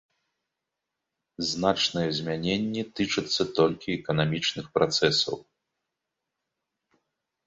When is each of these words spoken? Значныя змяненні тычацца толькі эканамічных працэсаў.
Значныя 1.49 2.09
змяненні 2.19 2.83
тычацца 2.99 3.43
толькі 3.59 3.93
эканамічных 3.99 4.65
працэсаў. 4.79 5.37